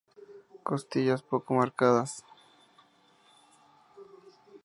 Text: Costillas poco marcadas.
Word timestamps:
Costillas 0.63 1.21
poco 1.21 1.53
marcadas. 1.53 2.23